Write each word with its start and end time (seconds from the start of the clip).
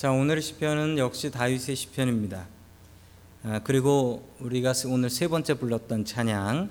자, 0.00 0.12
오늘의 0.12 0.40
시편은 0.40 0.96
역시 0.96 1.30
다윗의 1.30 1.76
시편입니다. 1.76 2.46
아, 3.42 3.60
그리고 3.62 4.26
우리가 4.38 4.72
오늘 4.86 5.10
세 5.10 5.28
번째 5.28 5.52
불렀던 5.52 6.06
찬양, 6.06 6.70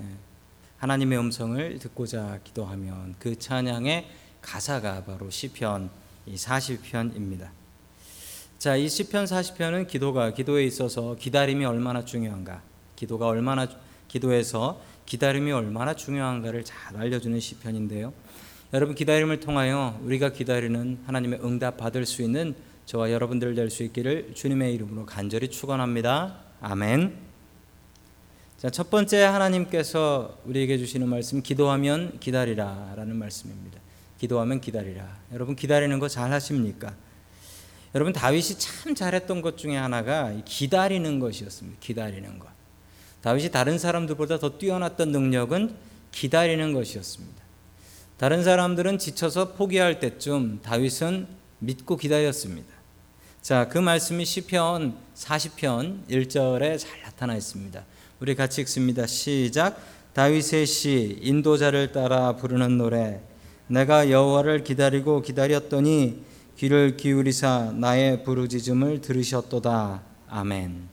예, 0.00 0.04
하나님의 0.76 1.18
음성을 1.18 1.76
듣고자 1.80 2.38
기도하면 2.44 3.16
그 3.18 3.36
찬양의 3.36 4.08
가사가 4.40 5.02
바로 5.06 5.28
시편 5.28 5.90
40편입니다. 6.28 7.48
자, 8.60 8.76
이 8.76 8.88
시편 8.88 9.24
40편은 9.24 9.88
기도가 9.88 10.32
기도에 10.32 10.64
있어서 10.64 11.16
기다림이 11.16 11.64
얼마나 11.64 12.04
중요한가, 12.04 12.62
기도가 12.94 13.26
얼마나 13.26 13.66
기도에서 14.06 14.80
기다림이 15.04 15.50
얼마나 15.50 15.96
중요한가를 15.96 16.64
잘 16.64 16.96
알려주는 16.96 17.40
시편인데요. 17.40 18.12
여러분 18.74 18.94
기다림을 18.94 19.40
통하여 19.40 19.98
우리가 20.04 20.30
기다리는 20.32 20.98
하나님의 21.06 21.40
응답 21.42 21.78
받을 21.78 22.04
수 22.04 22.22
있는 22.22 22.54
저와 22.84 23.10
여러분들 23.12 23.54
될 23.54 23.70
수 23.70 23.82
있기를 23.82 24.32
주님의 24.34 24.74
이름으로 24.74 25.06
간절히 25.06 25.48
축원합니다. 25.48 26.36
아멘. 26.60 27.16
자, 28.58 28.68
첫 28.70 28.90
번째 28.90 29.22
하나님께서 29.22 30.38
우리에게 30.44 30.76
주시는 30.78 31.08
말씀 31.08 31.42
기도하면 31.42 32.18
기다리라라는 32.20 33.16
말씀입니다. 33.16 33.78
기도하면 34.18 34.60
기다리라. 34.60 35.16
여러분 35.32 35.54
기다리는 35.56 35.98
거 35.98 36.08
잘 36.08 36.32
하십니까? 36.32 36.92
여러분 37.94 38.12
다윗이 38.12 38.58
참 38.58 38.94
잘했던 38.94 39.40
것 39.40 39.56
중에 39.56 39.76
하나가 39.76 40.34
기다리는 40.44 41.20
것이었습니다. 41.20 41.78
기다리는 41.80 42.38
것. 42.38 42.48
다윗이 43.22 43.50
다른 43.50 43.78
사람들보다 43.78 44.38
더 44.38 44.58
뛰어났던 44.58 45.10
능력은 45.10 45.74
기다리는 46.12 46.72
것이었습니다. 46.74 47.47
다른 48.18 48.42
사람들은 48.42 48.98
지쳐서 48.98 49.52
포기할 49.52 50.00
때쯤 50.00 50.58
다윗은 50.62 51.28
믿고 51.60 51.96
기다렸습니다. 51.96 52.66
자, 53.40 53.68
그 53.68 53.78
말씀이 53.78 54.24
시편 54.24 54.96
40편 55.14 56.08
1절에 56.10 56.80
잘 56.80 57.00
나타나 57.02 57.36
있습니다. 57.36 57.80
우리 58.18 58.34
같이 58.34 58.60
읽습니다. 58.62 59.06
시작. 59.06 59.80
다윗의 60.14 60.66
시 60.66 61.20
인도자를 61.22 61.92
따라 61.92 62.34
부르는 62.34 62.76
노래 62.76 63.20
내가 63.68 64.10
여호와를 64.10 64.64
기다리고 64.64 65.22
기다렸더니 65.22 66.24
귀를 66.56 66.96
기울이사 66.96 67.74
나의 67.76 68.24
부르짖음을 68.24 69.00
들으셨도다. 69.00 70.02
아멘. 70.28 70.88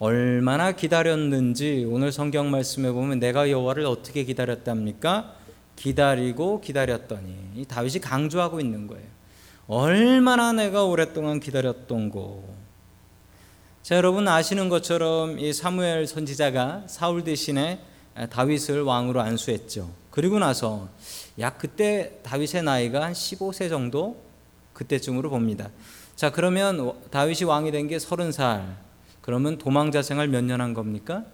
얼마나 0.00 0.72
기다렸는지 0.72 1.86
오늘 1.88 2.10
성경 2.10 2.50
말씀에 2.50 2.90
보면 2.90 3.20
내가 3.20 3.52
여호와를 3.52 3.86
어떻게 3.86 4.24
기다렸답니까? 4.24 5.45
기다리고 5.76 6.60
기다렸더니 6.60 7.36
이 7.54 7.64
다윗이 7.64 8.00
강조하고 8.00 8.60
있는 8.60 8.86
거예요. 8.86 9.06
얼마나 9.68 10.52
내가 10.52 10.84
오랫동안 10.84 11.40
기다렸던고. 11.40 12.54
자, 13.82 13.96
여러분 13.96 14.26
아시는 14.26 14.68
것처럼 14.68 15.38
이 15.38 15.52
사무엘 15.52 16.06
선지자가 16.06 16.84
사울 16.88 17.22
대신에 17.24 17.80
다윗을 18.30 18.82
왕으로 18.82 19.20
안수했죠. 19.20 19.90
그리고 20.10 20.38
나서 20.38 20.88
약 21.38 21.58
그때 21.58 22.18
다윗의 22.22 22.62
나이가 22.62 23.02
한 23.02 23.12
15세 23.12 23.68
정도 23.68 24.20
그때쯤으로 24.72 25.30
봅니다. 25.30 25.70
자, 26.16 26.30
그러면 26.30 26.92
다윗이 27.10 27.44
왕이 27.44 27.70
된 27.70 27.88
게 27.88 27.98
30살. 27.98 28.74
그러면 29.20 29.58
도망 29.58 29.90
자 29.90 30.02
생활 30.02 30.28
몇년 30.28 30.60
한 30.60 30.72
겁니까? 30.72 31.24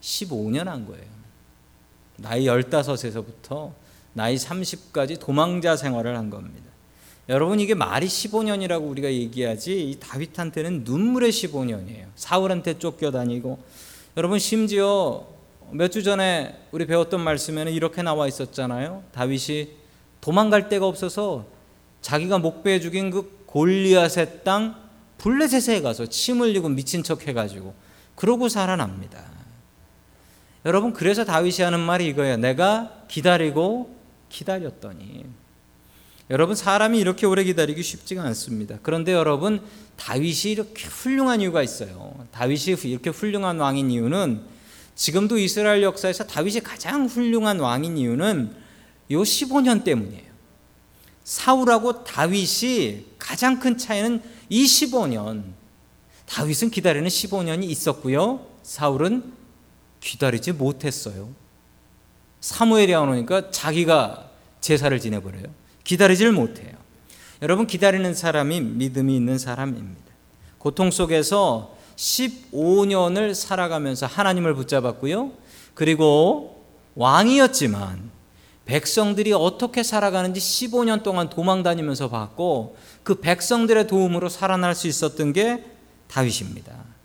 15년 0.00 0.64
한 0.64 0.86
거예요. 0.86 1.15
나이 2.16 2.44
15에서부터 2.44 3.72
나이 4.12 4.36
30까지 4.36 5.18
도망자 5.20 5.76
생활을 5.76 6.16
한 6.16 6.30
겁니다. 6.30 6.64
여러분 7.28 7.58
이게 7.60 7.74
말이 7.74 8.06
15년이라고 8.06 8.88
우리가 8.88 9.12
얘기하지 9.12 9.90
이 9.90 10.00
다윗한테는 10.00 10.84
눈물의 10.84 11.32
15년이에요. 11.32 12.06
사울한테 12.14 12.78
쫓겨 12.78 13.10
다니고 13.10 13.58
여러분 14.16 14.38
심지어 14.38 15.26
몇 15.72 15.90
주 15.90 16.02
전에 16.02 16.56
우리 16.70 16.86
배웠던 16.86 17.20
말씀에는 17.20 17.72
이렇게 17.72 18.02
나와 18.02 18.28
있었잖아요. 18.28 19.02
다윗이 19.12 19.70
도망갈 20.20 20.68
데가 20.68 20.86
없어서 20.86 21.46
자기가 22.00 22.38
목배해 22.38 22.78
죽인 22.80 23.10
그 23.10 23.44
골리앗의 23.46 24.44
땅 24.44 24.76
블레셋에 25.18 25.80
가서 25.80 26.06
침 26.06 26.40
흘리고 26.40 26.68
미친 26.68 27.02
척 27.02 27.26
해가지고 27.26 27.74
그러고 28.14 28.48
살아납니다. 28.48 29.35
여러분 30.66 30.92
그래서 30.92 31.24
다윗이 31.24 31.62
하는 31.62 31.78
말이 31.78 32.08
이거예요. 32.08 32.38
내가 32.38 33.04
기다리고 33.06 33.96
기다렸더니 34.28 35.24
여러분 36.28 36.56
사람이 36.56 36.98
이렇게 36.98 37.24
오래 37.24 37.44
기다리기 37.44 37.84
쉽지가 37.84 38.20
않습니다. 38.24 38.76
그런데 38.82 39.12
여러분 39.12 39.62
다윗이 39.96 40.50
이렇게 40.50 40.88
훌륭한 40.88 41.40
이유가 41.40 41.62
있어요. 41.62 42.26
다윗이 42.32 42.78
이렇게 42.82 43.10
훌륭한 43.10 43.60
왕인 43.60 43.92
이유는 43.92 44.42
지금도 44.96 45.38
이스라엘 45.38 45.84
역사에서 45.84 46.26
다윗이 46.26 46.60
가장 46.60 47.06
훌륭한 47.06 47.60
왕인 47.60 47.96
이유는 47.96 48.52
요 49.12 49.22
15년 49.22 49.84
때문이에요. 49.84 50.26
사울하고 51.22 52.02
다윗이 52.02 53.04
가장 53.20 53.60
큰 53.60 53.78
차이는 53.78 54.20
이 54.48 54.64
15년. 54.64 55.44
다윗은 56.26 56.70
기다리는 56.70 57.06
15년이 57.06 57.64
있었고요. 57.70 58.44
사울은 58.64 59.45
기다리지 60.06 60.52
못했어요. 60.52 61.28
사무엘이 62.40 62.94
안 62.94 63.08
오니까 63.08 63.50
자기가 63.50 64.30
제사를 64.60 64.98
지내버려요. 64.98 65.44
기다리질 65.82 66.30
못해요. 66.30 66.72
여러분 67.42 67.66
기다리는 67.66 68.14
사람이 68.14 68.60
믿음이 68.60 69.16
있는 69.16 69.36
사람입니다. 69.36 70.00
고통 70.58 70.90
속에서 70.92 71.74
15년을 71.96 73.34
살아가면서 73.34 74.06
하나님을 74.06 74.54
붙잡았고요. 74.54 75.32
그리고 75.74 76.64
왕이었지만 76.94 78.10
백성들이 78.64 79.32
어떻게 79.32 79.82
살아가는지 79.82 80.40
15년 80.40 81.02
동안 81.02 81.28
도망 81.28 81.62
다니면서 81.62 82.10
봤고 82.10 82.76
그 83.02 83.16
백성들의 83.20 83.86
도움으로 83.86 84.28
살아날 84.28 84.74
수 84.74 84.86
있었던 84.86 85.32
게 85.32 85.64
다윗입니다. 86.08 86.95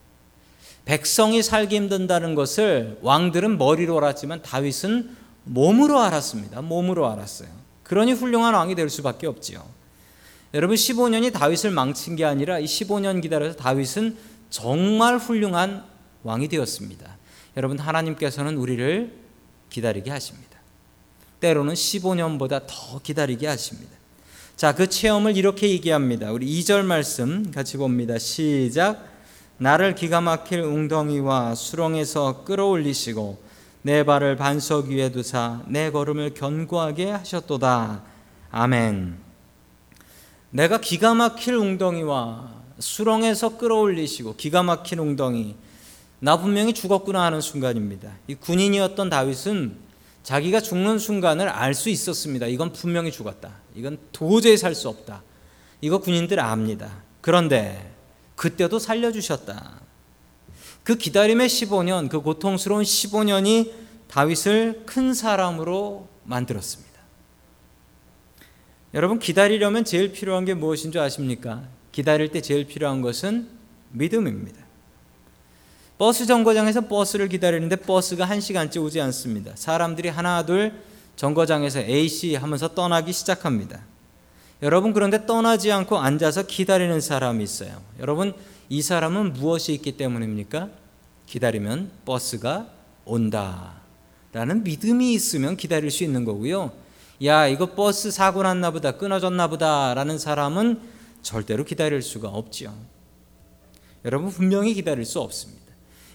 백성이 0.85 1.43
살기 1.43 1.75
힘든다는 1.75 2.35
것을 2.35 2.97
왕들은 3.01 3.57
머리로 3.57 3.97
알았지만 3.97 4.41
다윗은 4.41 5.15
몸으로 5.43 5.99
알았습니다. 5.99 6.61
몸으로 6.61 7.09
알았어요. 7.09 7.49
그러니 7.83 8.13
훌륭한 8.13 8.53
왕이 8.53 8.75
될 8.75 8.89
수밖에 8.89 9.27
없지요. 9.27 9.63
여러분 10.53 10.75
15년이 10.75 11.33
다윗을 11.33 11.71
망친 11.71 12.15
게 12.15 12.25
아니라 12.25 12.59
이 12.59 12.65
15년 12.65 13.21
기다려서 13.21 13.55
다윗은 13.55 14.17
정말 14.49 15.17
훌륭한 15.17 15.83
왕이 16.23 16.47
되었습니다. 16.49 17.17
여러분 17.57 17.79
하나님께서는 17.79 18.57
우리를 18.57 19.13
기다리게 19.69 20.11
하십니다. 20.11 20.59
때로는 21.39 21.73
15년보다 21.73 22.63
더 22.67 22.99
기다리게 22.99 23.47
하십니다. 23.47 23.91
자, 24.55 24.75
그 24.75 24.87
체험을 24.87 25.37
이렇게 25.37 25.69
얘기합니다. 25.69 26.31
우리 26.31 26.45
2절 26.59 26.83
말씀 26.83 27.49
같이 27.51 27.77
봅니다. 27.77 28.19
시작. 28.19 29.10
나를 29.61 29.93
기가 29.93 30.21
막힐 30.21 30.59
웅덩이와 30.61 31.53
수렁에서 31.53 32.43
끌어올리시고 32.45 33.39
내 33.83 34.03
발을 34.03 34.35
반석 34.35 34.87
위에 34.87 35.11
두사 35.11 35.61
내 35.67 35.91
걸음을 35.91 36.33
견고하게 36.33 37.11
하셨도다. 37.11 38.01
아멘. 38.49 39.19
내가 40.49 40.79
기가 40.81 41.13
막힐 41.13 41.53
웅덩이와 41.53 42.53
수렁에서 42.79 43.59
끌어올리시고 43.59 44.35
기가 44.35 44.63
막힌 44.63 44.97
웅덩이 44.97 45.55
나 46.17 46.39
분명히 46.39 46.73
죽었구나 46.73 47.21
하는 47.25 47.39
순간입니다. 47.39 48.13
이 48.27 48.33
군인이었던 48.33 49.11
다윗은 49.11 49.77
자기가 50.23 50.61
죽는 50.61 50.97
순간을 50.97 51.47
알 51.47 51.75
수 51.75 51.89
있었습니다. 51.89 52.47
이건 52.47 52.73
분명히 52.73 53.11
죽었다. 53.11 53.51
이건 53.75 53.99
도저히 54.11 54.57
살 54.57 54.73
수 54.73 54.89
없다. 54.89 55.21
이거 55.81 55.99
군인들 55.99 56.39
압니다. 56.39 57.03
그런데 57.21 57.90
그때도 58.41 58.79
살려주셨다. 58.79 59.81
그 60.83 60.95
기다림의 60.95 61.47
15년, 61.47 62.09
그 62.09 62.21
고통스러운 62.21 62.81
15년이 62.81 63.71
다윗을 64.07 64.81
큰 64.87 65.13
사람으로 65.13 66.07
만들었습니다. 66.23 66.91
여러분, 68.95 69.19
기다리려면 69.19 69.85
제일 69.85 70.11
필요한 70.11 70.45
게 70.45 70.55
무엇인 70.55 70.91
줄 70.91 71.01
아십니까? 71.01 71.61
기다릴 71.91 72.29
때 72.29 72.41
제일 72.41 72.65
필요한 72.65 73.03
것은 73.03 73.47
믿음입니다. 73.91 74.59
버스 75.99 76.25
정거장에서 76.25 76.87
버스를 76.87 77.29
기다리는데 77.29 77.75
버스가 77.75 78.25
한 78.25 78.41
시간째 78.41 78.79
오지 78.79 78.99
않습니다. 79.01 79.51
사람들이 79.53 80.09
하나, 80.09 80.43
둘 80.43 80.73
정거장에서 81.15 81.81
A씨 81.81 82.33
하면서 82.33 82.73
떠나기 82.73 83.13
시작합니다. 83.13 83.90
여러분, 84.61 84.93
그런데 84.93 85.25
떠나지 85.25 85.71
않고 85.71 85.97
앉아서 85.97 86.43
기다리는 86.43 87.01
사람이 87.01 87.43
있어요. 87.43 87.81
여러분, 87.99 88.33
이 88.69 88.81
사람은 88.81 89.33
무엇이 89.33 89.73
있기 89.73 89.97
때문입니까? 89.97 90.69
기다리면 91.25 91.91
버스가 92.05 92.67
온다. 93.05 93.81
라는 94.33 94.63
믿음이 94.63 95.13
있으면 95.13 95.57
기다릴 95.57 95.91
수 95.91 96.03
있는 96.03 96.25
거고요. 96.25 96.71
야, 97.25 97.47
이거 97.47 97.73
버스 97.73 98.11
사고 98.11 98.43
났나 98.43 98.71
보다, 98.71 98.93
끊어졌나 98.93 99.47
보다. 99.47 99.93
라는 99.93 100.17
사람은 100.17 100.79
절대로 101.21 101.63
기다릴 101.63 102.01
수가 102.01 102.29
없지요. 102.29 102.73
여러분 104.05 104.29
분명히 104.29 104.73
기다릴 104.73 105.05
수 105.05 105.19
없습니다. 105.19 105.61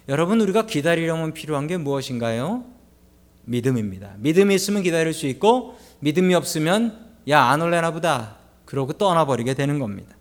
여러분 0.08 0.40
우리가 0.40 0.66
기다리려면 0.66 1.32
필요한 1.32 1.66
게 1.66 1.76
무엇인가요? 1.76 2.64
믿음입니다. 3.44 4.16
믿음이 4.18 4.54
있으면 4.54 4.82
기다릴 4.82 5.12
수 5.12 5.26
있고 5.26 5.78
믿음이 6.00 6.34
없으면 6.34 7.05
야 7.28 7.50
안 7.50 7.60
올래나 7.60 7.90
보다 7.90 8.36
그러고 8.64 8.92
떠나버리게 8.92 9.54
되는 9.54 9.78
겁니다. 9.78 10.16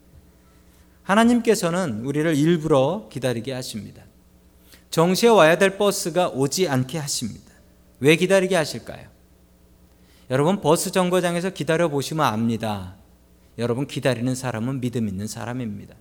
하나님께서는 1.03 2.03
우리를 2.05 2.35
일부러 2.35 3.07
기다리게 3.11 3.53
하십니다. 3.53 4.03
정시에 4.89 5.29
와야 5.29 5.57
될 5.57 5.77
버스가 5.77 6.29
오지 6.29 6.67
않게 6.67 6.97
하십니다. 6.97 7.51
왜 7.99 8.15
기다리게 8.15 8.55
하실까요? 8.55 9.07
여러분 10.29 10.61
버스 10.61 10.91
정거장에서 10.91 11.51
기다려 11.51 11.89
보시면 11.89 12.25
압니다. 12.25 12.95
여러분 13.57 13.85
기다리는 13.87 14.33
사람은 14.33 14.81
믿음 14.81 15.07
있는 15.07 15.27
사람입니다. 15.27 15.95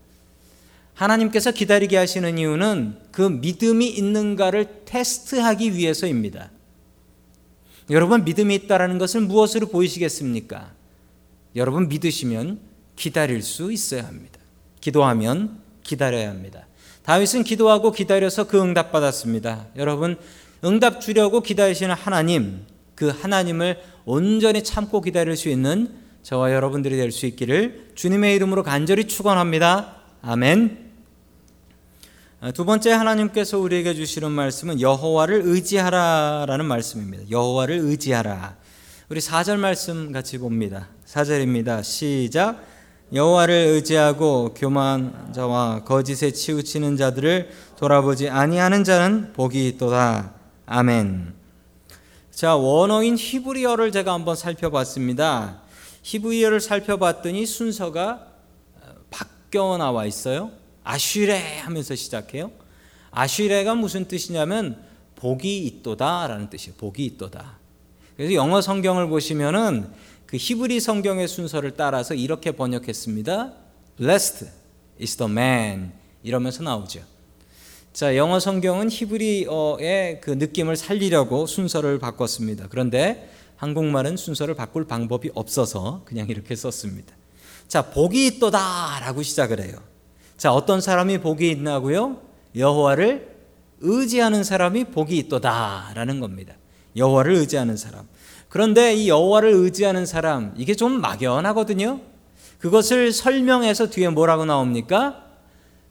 하나님께서 0.95 1.51
기다리게 1.51 1.97
하시는 1.97 2.39
이유는 2.39 2.99
그 3.11 3.23
믿음이 3.23 3.89
있는가를 3.89 4.85
테스트하기 4.85 5.75
위해서입니다. 5.75 6.51
여러분 7.91 8.25
믿음이 8.25 8.55
있다라는 8.55 8.99
것을 8.99 9.23
무엇으로 9.23 9.67
보이시겠습니까? 9.67 10.73
여러분 11.57 11.89
믿으시면 11.89 12.61
기다릴 12.97 13.43
수 13.43 13.73
있어야 13.73 14.07
합니다. 14.07 14.39
기도하면 14.81 15.61
기다려야 15.83 16.31
합니다. 16.31 16.67
다윗은 17.05 17.45
기도하고 17.45 17.93
기다려서 17.93 18.47
그 18.47 18.61
응답 18.61 18.93
받았습니다. 18.93 19.67
여러분 19.77 20.17
응답 20.65 21.01
주려고 21.01 21.41
기다리시는 21.41 21.95
하나님 21.95 22.65
그 22.95 23.09
하나님을 23.09 23.81
온전히 24.05 24.63
참고 24.63 25.01
기다릴 25.01 25.37
수 25.37 25.49
있는 25.49 25.95
저와 26.23 26.53
여러분들이 26.53 26.97
될 26.97 27.13
수 27.13 27.27
있기를 27.27 27.91
주님의 27.95 28.35
이름으로 28.37 28.63
간절히 28.63 29.07
축원합니다. 29.07 29.97
아멘. 30.23 30.93
아, 32.41 32.51
두 32.53 32.65
번째 32.65 32.93
하나님께서 32.93 33.59
우리에게 33.59 33.95
주시는 33.95 34.31
말씀은 34.31 34.81
여호와를 34.81 35.43
의지하라라는 35.45 36.65
말씀입니다. 36.65 37.31
여호와를 37.31 37.77
의지하라. 37.77 38.57
우리 39.11 39.21
4절 39.21 39.57
말씀 39.59 40.13
같이 40.13 40.39
봅니다. 40.39 40.89
4절입니다. 41.07 41.83
시작. 41.83 42.65
여호와를 43.13 43.55
의지하고 43.55 44.55
교만 44.55 45.33
자와 45.33 45.85
거짓에 45.85 46.33
치우치는 46.33 46.97
자들을 46.97 47.51
돌아보지 47.77 48.29
아니하는 48.29 48.83
자는 48.83 49.33
복이 49.35 49.69
있도다. 49.69 50.33
아멘. 50.67 51.35
자, 52.31 52.57
원어인 52.57 53.17
히브리어를 53.17 53.93
제가 53.93 54.13
한번 54.13 54.35
살펴봤습니다. 54.35 55.61
히브리어를 56.03 56.61
살펴봤더니 56.61 57.47
순서가 57.47 58.27
바뀌어 59.11 59.77
나와 59.77 60.07
있어요. 60.07 60.51
아쉬레 60.83 61.61
하면서 61.61 61.95
시작해요. 61.95 62.51
아쉬레가 63.11 63.75
무슨 63.75 64.07
뜻이냐면 64.07 64.83
복이 65.17 65.65
있도다라는 65.67 66.51
뜻이에요. 66.51 66.75
복이 66.77 67.05
있도다. 67.05 67.59
그래서 68.17 68.35
영어 68.35 68.61
성경을 68.61 69.09
보시면은 69.09 69.91
그 70.35 70.39
히브리 70.41 70.81
성경의 70.81 71.29
순서를 71.29 71.77
따라서 71.77 72.13
이렇게 72.13 72.51
번역했습니다. 72.51 73.53
Blessed 73.97 74.47
is 75.01 75.17
the 75.17 75.31
man 75.31 75.93
이러면서 76.25 76.65
나오죠. 76.65 77.03
자, 77.93 78.17
영어 78.17 78.41
성경은 78.41 78.91
히브리어의 78.91 80.21
그 80.21 80.31
느낌을 80.31 80.75
살리려고 80.75 81.47
순서를 81.47 82.01
바꿨습니다. 82.01 82.67
그런데 82.69 83.31
한국말은 83.59 84.17
순서를 84.17 84.57
바꿀 84.57 84.89
방법이 84.89 85.31
없어서 85.37 86.03
그냥 86.05 86.29
이렇게 86.29 86.57
썼습니다. 86.57 87.15
자, 87.69 87.91
복이 87.91 88.27
있도다라고 88.27 89.23
시작을 89.23 89.61
해요. 89.61 89.77
자, 90.37 90.53
어떤 90.53 90.81
사람이 90.81 91.19
복이 91.19 91.49
있나고요? 91.49 92.21
여호와를 92.57 93.37
의지하는 93.83 94.43
사람이 94.43 94.87
복이 94.87 95.17
있도다라는 95.17 96.19
겁니다. 96.19 96.57
여호와를 96.97 97.35
의지하는 97.35 97.77
사람. 97.77 98.09
그런데 98.55 98.95
이 98.95 99.09
여호와를 99.09 99.51
의지하는 99.51 100.07
사람 100.07 100.55
이게 100.57 100.77
좀 100.77 101.01
막연하거든요. 101.01 102.01
그것을 102.61 103.11
설명해서 103.11 103.91
뒤에 103.91 104.11
뭐라고 104.11 104.45
나옵니까? 104.45 105.25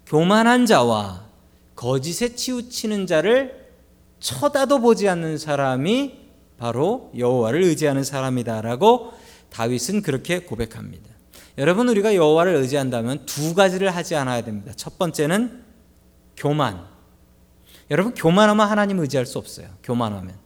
교만한 0.06 0.66
자와 0.66 1.26
거짓에 1.76 2.36
치우치는 2.36 3.06
자를 3.06 3.68
쳐다도 4.22 4.80
보지 4.80 5.10
않는 5.10 5.38
사람이 5.40 6.20
바로 6.58 7.12
여호와를 7.18 7.64
의지하는 7.64 8.06
사람이다라고 8.06 9.12
다윗은 9.50 10.02
그렇게 10.02 10.40
고백합니다. 10.40 11.10
여러분 11.58 11.90
우리가 11.90 12.16
여호와를 12.16 12.56
의지한다면 12.56 13.26
두 13.26 13.54
가지를 13.56 13.94
하지 13.94 14.16
않아야 14.16 14.42
됩니다. 14.42 14.72
첫 14.78 14.98
번째는 14.98 15.66
교만. 16.38 16.86
여러분 17.92 18.14
교만하면 18.14 18.70
하나님 18.70 19.00
의지할 19.00 19.26
수 19.26 19.38
없어요. 19.38 19.68
교만하면. 19.84 20.43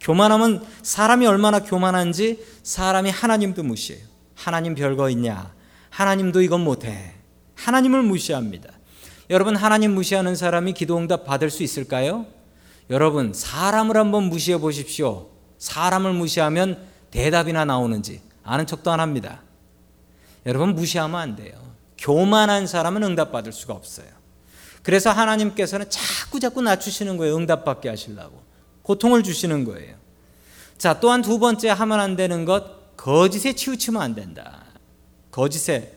교만하면 0.00 0.64
사람이 0.82 1.26
얼마나 1.26 1.60
교만한지 1.60 2.44
사람이 2.62 3.10
하나님도 3.10 3.62
무시해요. 3.62 4.04
하나님 4.34 4.74
별거 4.74 5.10
있냐? 5.10 5.52
하나님도 5.90 6.42
이건 6.42 6.62
못해. 6.62 7.14
하나님을 7.56 8.02
무시합니다. 8.02 8.70
여러분 9.30 9.56
하나님 9.56 9.94
무시하는 9.94 10.36
사람이 10.36 10.72
기도 10.72 10.96
응답 10.96 11.24
받을 11.24 11.50
수 11.50 11.62
있을까요? 11.62 12.26
여러분 12.90 13.32
사람을 13.34 13.96
한번 13.96 14.24
무시해 14.24 14.58
보십시오. 14.58 15.28
사람을 15.58 16.12
무시하면 16.12 16.78
대답이나 17.10 17.64
나오는지 17.64 18.22
아는 18.44 18.66
척도 18.66 18.90
안 18.90 19.00
합니다. 19.00 19.42
여러분 20.46 20.74
무시하면 20.74 21.20
안 21.20 21.36
돼요. 21.36 21.52
교만한 21.98 22.66
사람은 22.66 23.02
응답받을 23.02 23.52
수가 23.52 23.74
없어요. 23.74 24.06
그래서 24.82 25.10
하나님께서는 25.10 25.90
자꾸 25.90 26.40
자꾸 26.40 26.62
낮추시는 26.62 27.16
거예요. 27.16 27.36
응답받게 27.36 27.88
하시려고. 27.88 28.47
고통을 28.88 29.22
주시는 29.22 29.64
거예요. 29.64 29.96
자, 30.78 30.98
또한 30.98 31.20
두 31.20 31.38
번째 31.38 31.68
하면 31.68 32.00
안 32.00 32.16
되는 32.16 32.46
것 32.46 32.96
거짓에 32.96 33.52
치우치면 33.52 34.00
안 34.00 34.14
된다. 34.14 34.64
거짓에 35.30 35.92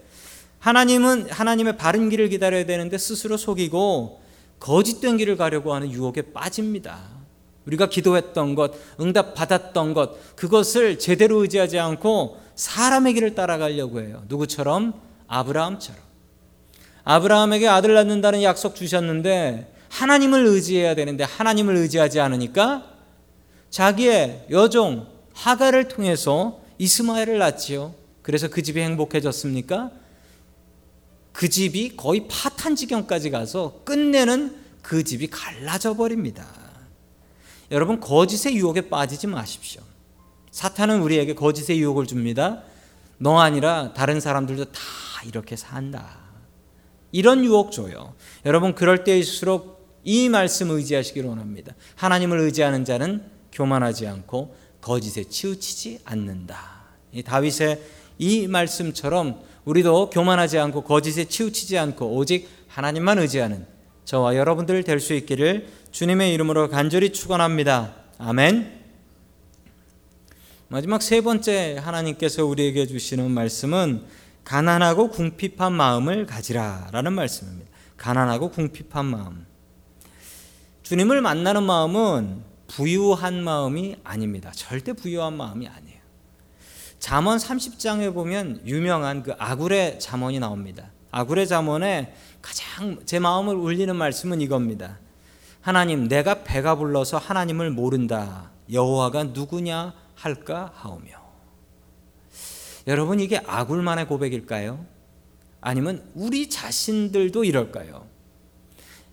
하나님은 0.60 1.30
하나님의 1.30 1.78
바른 1.78 2.10
길을 2.10 2.28
기다려야 2.28 2.66
되는데 2.66 2.98
스스로 2.98 3.38
속이고 3.38 4.22
거짓된 4.60 5.16
길을 5.16 5.38
가려고 5.38 5.74
하는 5.74 5.90
유혹에 5.90 6.34
빠집니다. 6.34 7.00
우리가 7.66 7.88
기도했던 7.88 8.56
것, 8.56 8.74
응답 9.00 9.36
받았던 9.36 9.94
것, 9.94 10.36
그것을 10.36 11.00
제대로 11.00 11.42
의지하지 11.44 11.80
않고 11.80 12.42
사람의 12.56 13.14
길을 13.14 13.36
따라가려고 13.36 14.02
해요. 14.02 14.24
누구처럼? 14.28 14.94
아브라함처럼. 15.28 16.02
아브라함에게 17.06 17.70
아들 17.70 17.94
낳는다는 17.94 18.44
약속 18.44 18.76
주셨는데 18.76 19.72
하나님을 19.92 20.46
의지해야 20.46 20.96
되는데 20.96 21.26
하나님을 21.26 21.76
의지하지 21.76 22.22
않으니까 22.22 22.86
자기의 23.70 24.48
여종 24.50 25.08
하가를 25.34 25.90
통해서 25.90 26.62
이스마엘을 26.78 27.38
낳지요. 27.38 27.94
그래서 28.22 28.48
그 28.48 28.64
집이 28.64 28.80
행복해졌습니까? 28.80 29.92
그 31.34 31.50
집이 31.50 31.98
거의 31.98 32.28
파탄 32.30 32.76
지경까지 32.76 33.32
가서 33.32 33.82
끝내는 33.84 34.56
그 34.82 35.04
집이 35.04 35.28
갈라져 35.28 35.96
버립니다. 35.96 36.48
여러분 37.70 38.00
거짓의 38.00 38.56
유혹에 38.56 38.90
빠지지 38.90 39.28
마십시오. 39.28 39.82
사탄은 40.52 41.02
우리에게 41.02 41.36
거짓의 41.36 41.80
유혹을 41.80 42.08
줍니다. 42.08 42.64
너 43.18 43.40
아니라 43.40 43.94
다른 43.94 44.20
사람들도 44.20 44.66
다 44.66 44.82
이렇게 45.26 45.56
산다. 45.56 46.20
이런 47.12 47.44
유혹 47.44 47.72
줘요. 47.72 48.16
여러분 48.46 48.74
그럴 48.74 49.04
때일수록 49.04 49.81
이 50.04 50.30
말씀 50.30 50.70
의지하시기를 50.72 51.30
원합니다. 51.30 51.76
하나님을 51.96 52.40
의지하는 52.40 52.86
자는 52.86 53.24
교만하지 53.52 54.08
않고 54.08 54.56
거짓에 54.82 55.24
치우치지 55.24 56.02
않는다. 56.06 56.82
이 57.12 57.24
다윗의 57.24 57.82
이 58.18 58.48
말씀처럼 58.48 59.42
우리도 59.66 60.10
교만하지 60.10 60.58
않고 60.58 60.84
거짓에 60.84 61.26
치우치지 61.26 61.78
않고 61.78 62.16
오직 62.16 62.50
하나님만 62.68 63.20
의지하는 63.20 63.66
저와 64.06 64.36
여러분들 64.36 64.84
될 64.84 65.00
수 65.00 65.14
있기를 65.14 65.68
주님의 65.92 66.34
이름으로 66.34 66.70
간절히 66.70 67.12
축원합니다. 67.12 67.96
아멘. 68.18 68.82
마지막 70.70 71.02
세 71.02 71.22
번째 71.22 71.78
하나님께서 71.82 72.46
우리에게 72.46 72.88
주시는 72.88 73.30
말씀은 73.30 74.04
가난하고 74.46 75.10
궁핍한 75.10 75.74
마음을 75.74 76.26
가지라라는 76.26 77.14
말씀입니다. 77.14 77.70
가난하고 77.98 78.50
궁핍한 78.50 79.06
마음. 79.06 79.46
주님을 80.92 81.22
만나는 81.22 81.64
마음은 81.64 82.44
부유한 82.68 83.46
마음이 83.46 83.96
아닙니다. 84.04 84.52
절대 84.54 84.92
부유한 84.92 85.38
마음이 85.38 85.66
아니에요. 85.66 85.98
잠언 87.00 87.38
30장에 87.38 88.14
보면 88.14 88.62
유명한 88.66 89.24
그 89.24 89.34
아굴의 89.38 90.02
잠언이 90.02 90.40
나옵니다. 90.40 90.92
아굴의 91.12 91.48
잠언에 91.48 92.14
가장 92.42 93.00
제 93.06 93.20
마음을 93.20 93.56
울리는 93.56 93.96
말씀은 93.96 94.42
이겁니다. 94.42 95.00
하나님, 95.62 96.10
내가 96.10 96.44
배가 96.44 96.76
불러서 96.76 97.18
하나님을 97.18 97.72
모른다. 97.72 98.52
여호와가 98.70 99.24
누구냐 99.24 99.94
할까 100.16 100.74
하오며. 100.76 101.12
여러분 102.88 103.22
이게 103.22 103.38
아굴만의 103.38 104.10
고백일까요? 104.10 104.86
아니면 105.62 106.04
우리 106.16 106.50
자신들도 106.50 107.46
이럴까요? 107.46 108.12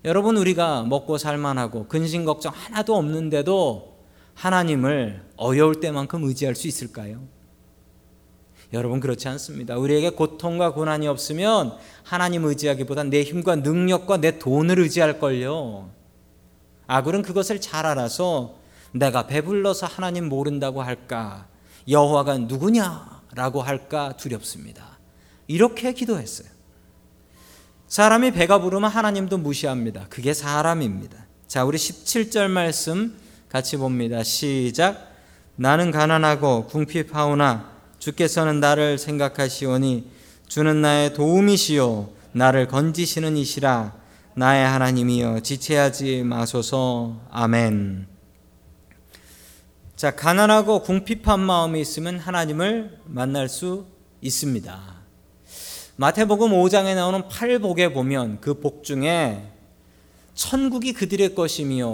여러분 0.05 0.37
우리가 0.37 0.83
먹고 0.83 1.17
살만하고 1.17 1.87
근심 1.87 2.25
걱정 2.25 2.53
하나도 2.55 2.95
없는데도 2.95 3.97
하나님을 4.33 5.23
어려울 5.35 5.81
때만큼 5.81 6.23
의지할 6.23 6.55
수 6.55 6.67
있을까요? 6.67 7.21
여러분 8.71 8.99
그렇지 8.99 9.27
않습니다. 9.27 9.77
우리에게 9.77 10.11
고통과 10.11 10.73
고난이 10.73 11.07
없으면 11.07 11.75
하나님 12.03 12.45
의지하기보다 12.45 13.05
내 13.05 13.23
힘과 13.23 13.57
능력과 13.57 14.17
내 14.17 14.39
돈을 14.39 14.79
의지할 14.79 15.19
걸요. 15.19 15.89
아굴은 16.87 17.23
그것을 17.23 17.59
잘 17.59 17.85
알아서 17.85 18.55
내가 18.93 19.27
배불러서 19.27 19.85
하나님 19.85 20.29
모른다고 20.29 20.81
할까? 20.81 21.47
여호와가 21.87 22.37
누구냐라고 22.37 23.61
할까 23.61 24.13
두렵습니다. 24.17 24.99
이렇게 25.47 25.93
기도했어요. 25.93 26.58
사람이 27.89 28.31
배가 28.31 28.59
부르면 28.59 28.91
하나님도 28.91 29.39
무시합니다. 29.39 30.05
그게 30.09 30.35
사람입니다. 30.35 31.17
자, 31.47 31.65
우리 31.65 31.79
17절 31.79 32.47
말씀 32.47 33.17
같이 33.49 33.77
봅니다. 33.77 34.21
시작. 34.23 35.11
나는 35.55 35.89
가난하고 35.89 36.67
궁핍하오나 36.67 37.71
주께서는 37.97 38.59
나를 38.59 38.99
생각하시오니 38.99 40.07
주는 40.47 40.81
나의 40.81 41.13
도움이시요 41.15 42.09
나를 42.31 42.67
건지시는 42.67 43.35
이시라 43.35 43.93
나의 44.35 44.65
하나님이여 44.67 45.39
지체하지 45.39 46.23
마소서 46.23 47.19
아멘. 47.31 48.07
자, 49.95 50.15
가난하고 50.15 50.83
궁핍한 50.83 51.39
마음이 51.39 51.81
있으면 51.81 52.19
하나님을 52.19 52.99
만날 53.05 53.49
수 53.49 53.87
있습니다. 54.21 54.98
마태복음 55.99 56.51
5장에 56.51 56.95
나오는 56.95 57.27
팔복에 57.27 57.91
보면 57.91 58.39
그 58.39 58.53
복 58.53 58.85
중에 58.85 59.51
천국이 60.33 60.93
그들의 60.93 61.35
것이며 61.35 61.87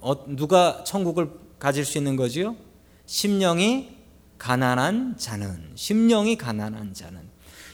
어, 0.00 0.24
누가 0.28 0.82
천국을 0.84 1.28
가질 1.58 1.84
수 1.84 1.98
있는 1.98 2.16
거지요? 2.16 2.56
심령이 3.04 3.90
가난한 4.38 5.16
자는 5.18 5.72
심령이 5.74 6.38
가난한 6.38 6.94
자는 6.94 7.20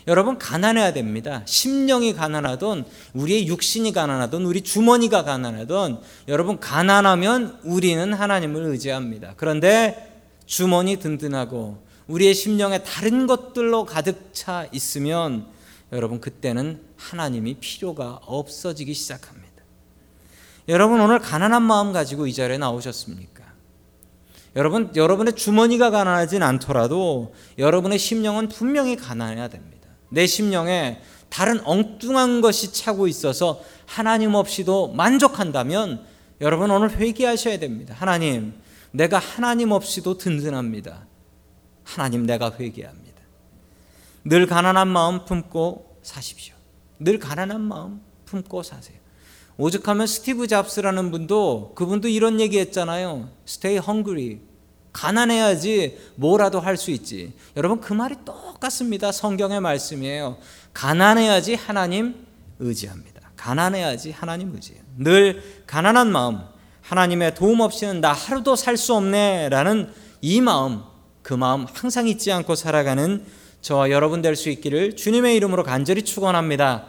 여러분 0.08 0.38
가난해야 0.38 0.92
됩니다. 0.92 1.42
심령이 1.44 2.14
가난하던 2.14 2.84
우리의 3.12 3.46
육신이 3.46 3.92
가난하던 3.92 4.42
우리 4.46 4.60
주머니가 4.60 5.22
가난하던 5.22 6.00
여러분 6.26 6.58
가난하면 6.58 7.60
우리는 7.62 8.12
하나님을 8.12 8.64
의지합니다. 8.64 9.34
그런데 9.36 10.20
주머니 10.46 10.96
든든하고 10.96 11.83
우리의 12.08 12.34
심령에 12.34 12.82
다른 12.82 13.26
것들로 13.26 13.84
가득 13.84 14.30
차 14.32 14.66
있으면 14.72 15.46
여러분 15.92 16.20
그때는 16.20 16.82
하나님이 16.96 17.54
필요가 17.60 18.20
없어지기 18.26 18.94
시작합니다. 18.94 19.44
여러분 20.68 21.00
오늘 21.00 21.18
가난한 21.18 21.62
마음 21.62 21.92
가지고 21.92 22.26
이 22.26 22.32
자리에 22.32 22.58
나오셨습니까? 22.58 23.44
여러분 24.56 24.92
여러분의 24.94 25.34
주머니가 25.34 25.90
가난하진 25.90 26.42
않더라도 26.42 27.34
여러분의 27.58 27.98
심령은 27.98 28.48
분명히 28.48 28.96
가난해야 28.96 29.48
됩니다. 29.48 29.88
내 30.10 30.26
심령에 30.26 31.00
다른 31.28 31.60
엉뚱한 31.64 32.40
것이 32.40 32.72
차고 32.72 33.08
있어서 33.08 33.60
하나님 33.86 34.34
없이도 34.34 34.92
만족한다면 34.92 36.04
여러분 36.40 36.70
오늘 36.70 36.90
회개하셔야 36.90 37.58
됩니다. 37.58 37.94
하나님, 37.98 38.54
내가 38.92 39.18
하나님 39.18 39.72
없이도 39.72 40.18
든든합니다. 40.18 41.06
하나님 41.84 42.26
내가 42.26 42.52
회개합니다. 42.58 43.14
늘 44.24 44.46
가난한 44.46 44.88
마음 44.88 45.24
품고 45.24 45.98
사십시오. 46.02 46.54
늘 46.98 47.18
가난한 47.18 47.60
마음 47.60 48.00
품고 48.24 48.62
사세요. 48.62 48.98
오죽하면 49.56 50.06
스티브 50.06 50.46
잡스라는 50.48 51.10
분도 51.10 51.72
그분도 51.76 52.08
이런 52.08 52.40
얘기 52.40 52.58
했잖아요. 52.58 53.28
Stay 53.46 53.80
hungry. 53.86 54.40
가난해야지 54.92 55.98
뭐라도 56.16 56.60
할 56.60 56.76
수 56.76 56.90
있지. 56.90 57.32
여러분 57.56 57.80
그 57.80 57.92
말이 57.92 58.16
똑같습니다. 58.24 59.12
성경의 59.12 59.60
말씀이에요. 59.60 60.38
가난해야지 60.72 61.54
하나님 61.54 62.26
의지합니다. 62.58 63.30
가난해야지 63.36 64.10
하나님 64.12 64.54
의지해요. 64.54 64.82
늘 64.96 65.42
가난한 65.66 66.10
마음, 66.10 66.40
하나님의 66.80 67.34
도움 67.34 67.60
없이는 67.60 68.00
나 68.00 68.12
하루도 68.12 68.56
살 68.56 68.76
수 68.76 68.94
없네라는 68.94 69.92
이 70.20 70.40
마음 70.40 70.82
그 71.24 71.32
마음 71.32 71.66
항상 71.72 72.06
잊지 72.06 72.30
않고 72.30 72.54
살아가는 72.54 73.24
저와 73.62 73.90
여러분 73.90 74.20
될 74.20 74.36
수 74.36 74.50
있기를 74.50 74.94
주님의 74.94 75.34
이름으로 75.36 75.64
간절히 75.64 76.02
축원합니다. 76.02 76.84